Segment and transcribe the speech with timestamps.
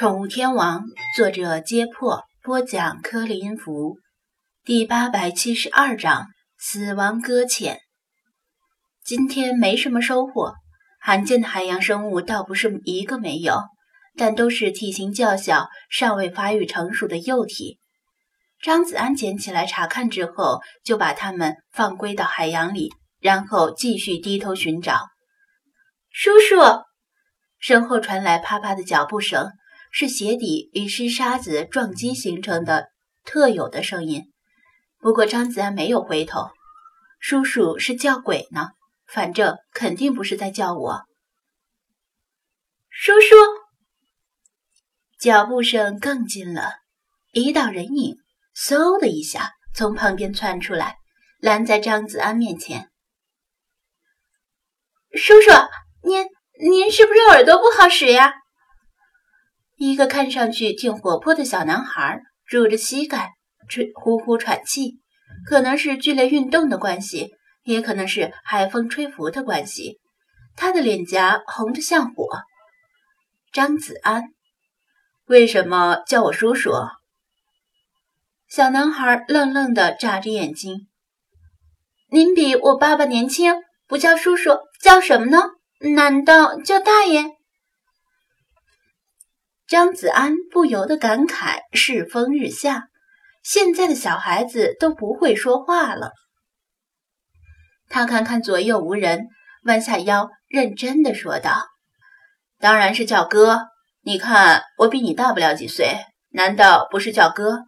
[0.00, 3.98] 宠物天王，作者：揭破，播讲：柯林福，
[4.64, 7.80] 第八百七十二章：死亡搁浅。
[9.04, 10.54] 今天没什么收获，
[11.02, 13.58] 罕见的海洋生物倒不是一个没有，
[14.16, 17.78] 但都是体型较小、尚未发育成熟的幼体。
[18.62, 22.88] 张子安捡起来查看之后，就把它们放归到海洋里，
[23.20, 25.02] 然后继续低头寻找。
[26.10, 26.56] 叔叔，
[27.58, 29.50] 身后传来啪啪的脚步声。
[29.90, 32.88] 是鞋底与湿沙子撞击形成的
[33.24, 34.32] 特有的声音。
[34.98, 36.50] 不过张子安没有回头，
[37.18, 38.68] 叔叔是叫鬼呢，
[39.06, 41.02] 反正肯定不是在叫我。
[42.88, 43.34] 叔叔，
[45.18, 46.72] 脚步声更近了，
[47.32, 48.16] 一道人影
[48.54, 50.96] 嗖的一下从旁边窜出来，
[51.38, 52.90] 拦在张子安面前。
[55.14, 55.50] 叔叔，
[56.02, 56.26] 您
[56.60, 58.34] 您是不是耳朵不好使呀？
[59.80, 63.30] 一个看上去挺活泼的小男孩，拄着膝盖，
[63.66, 64.98] 吹呼呼喘气，
[65.46, 67.30] 可能是剧烈运动的关系，
[67.64, 69.98] 也可能是海风吹拂的关系。
[70.54, 72.26] 他的脸颊红得像火。
[73.54, 74.24] 张子安，
[75.24, 76.72] 为什么叫我叔叔？
[78.50, 80.88] 小男孩愣愣地眨着眼睛。
[82.10, 83.54] 您比我爸爸年轻，
[83.86, 85.38] 不叫叔叔，叫什么呢？
[85.94, 87.24] 难道叫大爷？
[89.70, 92.88] 张子安不由得感慨：世风日下，
[93.40, 96.10] 现在的小孩子都不会说话了。
[97.88, 99.28] 他看看左右无人，
[99.62, 101.68] 弯下腰，认真的说道
[102.58, 103.68] ：“当然是叫哥。
[104.02, 105.98] 你看我比你大不了几岁，
[106.30, 107.66] 难道不是叫哥？”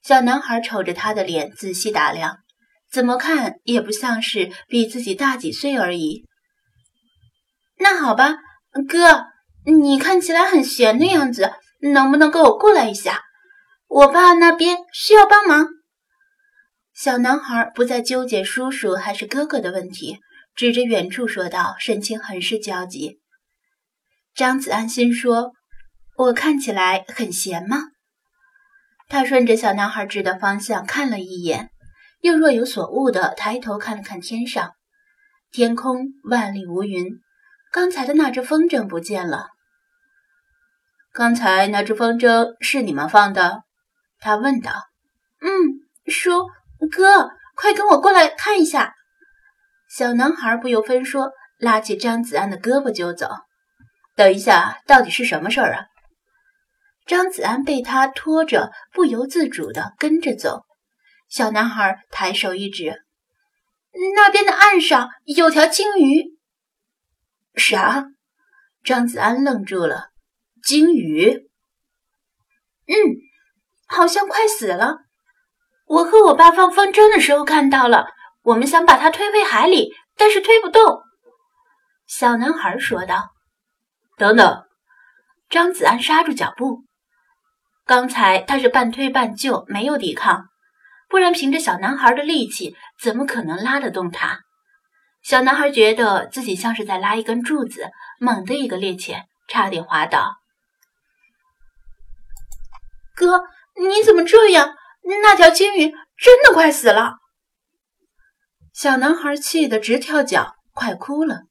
[0.00, 2.38] 小男孩瞅着他的脸，仔细打量，
[2.88, 6.24] 怎么看也不像是比自己大几岁而已。
[7.80, 8.36] 那好吧，
[8.88, 9.33] 哥。
[9.64, 13.22] 你看起来很闲的样子，能不能跟我过来一下？
[13.86, 15.68] 我爸那边需要帮忙。
[16.92, 20.18] 小男孩不再纠结叔叔还是哥哥的问题，
[20.54, 23.20] 指着远处说道，神情很是焦急。
[24.34, 25.52] 张子安心说
[26.16, 27.84] ：“我看起来很闲吗？”
[29.08, 31.70] 他顺着小男孩指的方向看了一眼，
[32.20, 34.72] 又若有所悟地抬头看了看天上，
[35.50, 37.20] 天空万里无云，
[37.72, 39.48] 刚才的那只风筝不见了。
[41.14, 43.62] 刚才那只风筝是你们放的？
[44.18, 44.72] 他问道。
[45.40, 45.48] “嗯，
[46.10, 46.48] 叔
[46.90, 48.94] 哥，快跟我过来看一下。”
[49.88, 53.30] 小男孩不由分说，拉起张子安的胳膊就走。
[54.16, 55.86] “等一下，到底是什么事儿啊？”
[57.06, 60.64] 张子安被他拖着，不由自主的跟着走。
[61.28, 63.04] 小男孩抬手一指
[64.16, 66.36] ：“那边的岸上有条鲸鱼。
[67.54, 68.06] ”“啥？”
[68.82, 70.08] 张子安愣住了。
[70.66, 71.30] 鲸鱼，
[72.86, 72.94] 嗯，
[73.86, 74.98] 好像快死了。
[75.86, 78.06] 我和我爸放风筝的时候看到了，
[78.42, 81.02] 我们想把它推回海里，但是推不动。
[82.06, 83.30] 小男孩说道。
[84.16, 84.64] 等等，
[85.50, 86.84] 张子安刹住脚步。
[87.84, 90.46] 刚才他是半推半就，没有抵抗，
[91.10, 94.40] 不然凭着小男孩的力气，怎么可能拉得动他？
[95.22, 100.36] 小男孩觉得自己像是在拉一根柱子，猛地一个趔趄，差点滑倒。
[103.14, 103.42] 哥，
[103.80, 104.74] 你怎么这样？
[105.22, 107.16] 那条鲸鱼真的快死了！
[108.72, 111.42] 小男孩气得直跳脚，快哭了。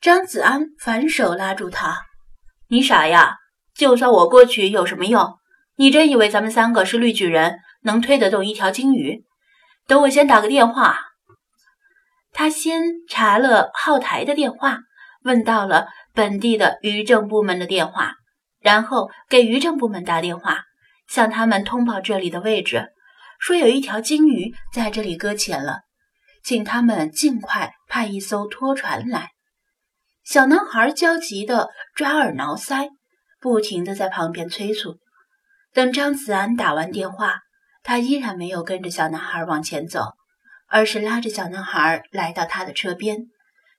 [0.00, 2.02] 张子安反手拉住他
[2.68, 3.36] ：“你傻呀？
[3.74, 5.38] 就算我过去有什么用？
[5.76, 9.24] 你真以为咱们三个是绿巨人，能推得动一条鲸鱼？
[9.86, 10.98] 等我先打个电话。”
[12.36, 14.80] 他先查了后台的电话，
[15.22, 18.16] 问到了本地的渔政部门的电话。
[18.64, 20.62] 然后给渔政部门打电话，
[21.06, 22.94] 向他们通报这里的位置，
[23.38, 25.82] 说有一条鲸鱼在这里搁浅了，
[26.42, 29.32] 请他们尽快派一艘拖船来。
[30.24, 32.88] 小男孩焦急地抓耳挠腮，
[33.38, 34.96] 不停地在旁边催促。
[35.74, 37.40] 等张子安打完电话，
[37.82, 40.14] 他依然没有跟着小男孩往前走，
[40.68, 43.26] 而是拉着小男孩来到他的车边，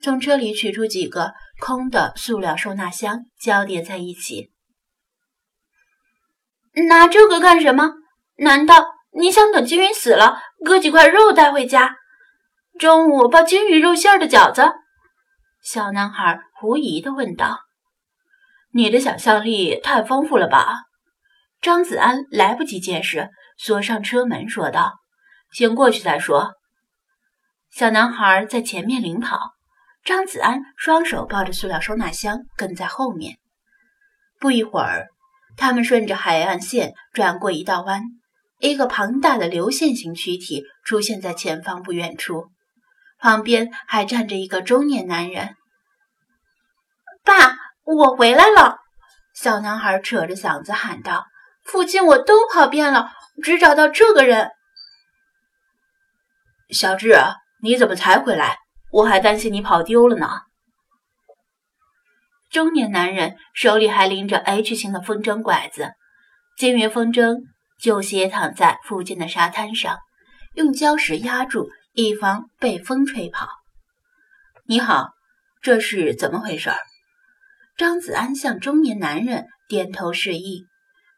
[0.00, 4.51] 从车里取出几个空的塑料收纳箱，交叠在一起。
[6.88, 7.92] 拿这个干什么？
[8.36, 11.96] 难道你想等金鱼死了，割几块肉带回家，
[12.78, 14.72] 中午包金鱼肉馅的饺子？
[15.62, 17.60] 小男孩狐疑地问道。
[18.74, 20.84] 你的想象力太丰富了吧？
[21.60, 23.28] 张子安来不及解释，
[23.58, 24.94] 锁上车门说道
[25.52, 26.54] ：“先过去再说。”
[27.70, 29.52] 小男孩在前面领跑，
[30.02, 33.36] 张子安双手抱着塑料收纳箱跟在后面。
[34.40, 35.08] 不一会儿，
[35.56, 38.02] 他们顺着海岸线转过一道弯，
[38.58, 42.48] 一个庞大的流线型躯体出现在前方不远处，
[43.18, 45.56] 旁边还站着一个中年男人。
[47.24, 48.78] 爸，我回来了！
[49.34, 51.26] 小男孩扯着嗓子喊道
[51.64, 53.12] ：“附近我都跑遍了，
[53.42, 54.50] 只找到这个人。”
[56.70, 57.16] 小智，
[57.62, 58.58] 你怎么才回来？
[58.90, 60.28] 我还担心你跑丢了呢。
[62.52, 65.92] 中年男人手里还拎着 H 型的风筝拐子，
[66.58, 67.38] 金鱼风筝
[67.80, 69.96] 就斜躺在附近的沙滩上，
[70.54, 73.48] 用礁石压住，以防被风吹跑。
[74.66, 75.12] 你好，
[75.62, 76.70] 这是怎么回事？
[77.78, 80.66] 张子安向中年男人点头示意，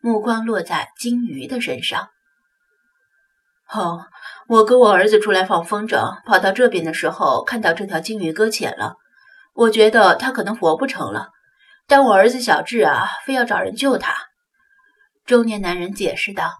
[0.00, 2.10] 目光落在金鱼的身上。
[3.70, 4.06] 哦，
[4.46, 8.94] 我跟我儿子出来放风筝，跑到这边的时候，看到这条金鱼搁浅了。
[9.54, 11.30] 我觉得他可能活不成了，
[11.86, 14.14] 但我儿子小智啊，非要找人救他。
[15.24, 16.58] 中年男人解释道：“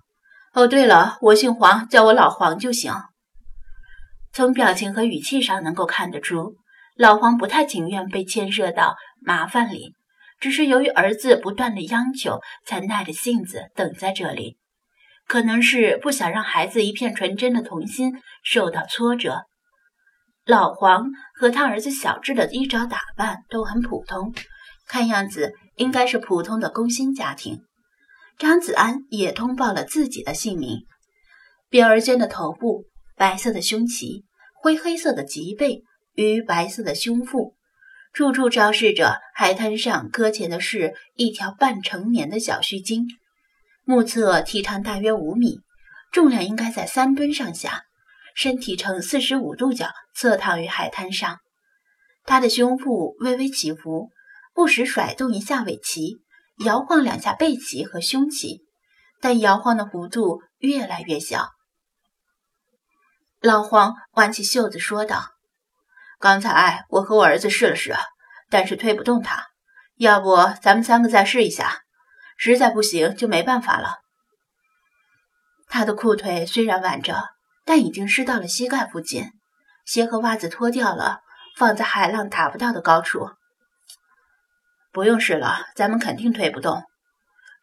[0.55, 2.94] 哦，对了，我姓黄，叫我老黄就行。”
[4.32, 6.55] 从表情和语气上能够看得出，
[6.96, 9.94] 老黄不太情愿被牵涉到麻烦里，
[10.41, 14.58] 只是由于儿子不断的央求，才耐着性子等在这里。
[15.26, 18.12] 可能是不想让孩子一片纯真的童心
[18.44, 19.46] 受到挫折。
[20.46, 24.35] 老黄和他儿子小智的衣着打扮都很普通，
[24.87, 27.62] 看样子应该是普通的工薪家庭。
[28.37, 30.85] 张子安也通报了自己的姓名：
[31.70, 32.85] 扁儿尖的头部，
[33.17, 34.25] 白色的胸鳍，
[34.61, 35.82] 灰黑色的脊背
[36.14, 37.55] 与白色的胸腹，
[38.12, 43.06] 处处昭示着海滩上搁浅的是一条半成年的小须鲸。
[43.85, 45.61] 目测体长大约五米，
[46.12, 47.85] 重量应该在三吨上下。
[48.34, 51.38] 身体呈四十五度角侧躺于海滩上，
[52.25, 54.10] 他的胸部微微起伏，
[54.52, 56.19] 不时甩动一下尾鳍，
[56.64, 58.60] 摇晃两下背鳍和胸鳍，
[59.20, 61.50] 但摇晃的幅度越来越小。
[63.40, 65.31] 老黄挽起袖子说道
[66.19, 67.94] ：“刚才我和我儿子试了试，
[68.50, 69.46] 但是推不动他。
[69.96, 71.82] 要不咱们三个再试一下，
[72.36, 73.98] 实在不行就没办法了。”
[75.70, 77.33] 他的裤腿虽然挽着。
[77.64, 79.31] 但已经湿到了膝盖附近，
[79.87, 81.20] 鞋和袜子脱掉了，
[81.56, 83.31] 放在海浪打不到的高处。
[84.93, 86.82] 不用试了，咱们肯定推不动。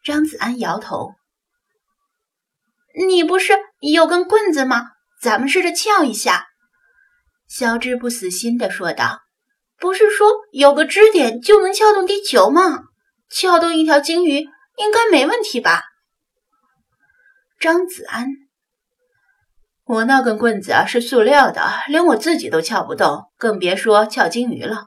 [0.04, 1.14] 张子安摇头
[3.08, 4.90] ：“你不是有根棍子吗？
[5.20, 6.48] 咱们试着撬一下。”
[7.48, 9.20] 小智不死心地说道
[9.78, 12.80] ：“不是说有个支点就能撬动地球吗？
[13.30, 14.40] 撬动一条鲸鱼
[14.76, 15.84] 应该没问题吧？”
[17.60, 18.26] 张子安。
[19.92, 24.86] 我那根棍子啊是塑料的，连我自己都撬不动，更别说撬金鱼了。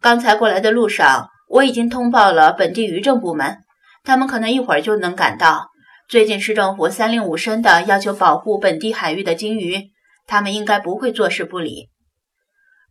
[0.00, 3.58] 刚才过来的路上，我已经通报了本地渔政部门，
[4.02, 5.68] 他们可能一会儿就能赶到。
[6.08, 9.92] 最近市政府三令五申的要求保护本地海域的金鱼，
[10.26, 11.88] 他们应该不会坐视不理。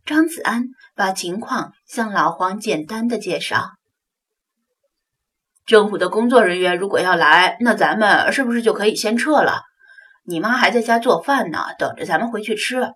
[0.06, 3.72] 张子安把情况向老黄简单的介绍。
[5.66, 9.64] 政府的工作人员如果要来，那咱们是不是就可以先撤了？
[10.26, 12.92] 你妈还在家做饭呢，等着咱们回去吃。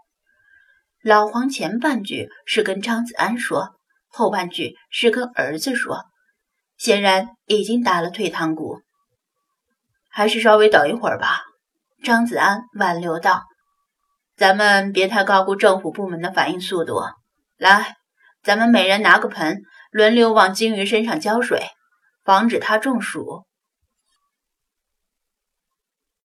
[1.02, 3.74] 老黄前半句是跟张子安说，
[4.08, 6.04] 后半句是跟儿子说，
[6.76, 8.80] 显然已经打了退堂鼓。
[10.10, 11.42] 还是稍微等一会儿吧。
[12.02, 13.44] 张子安挽留道
[14.36, 17.02] ：“咱们别太高估政府部门的反应速度。
[17.56, 17.96] 来，
[18.42, 21.62] 咱们每人拿个盆，轮流往金鱼身上浇水，
[22.24, 23.44] 防止它中暑。”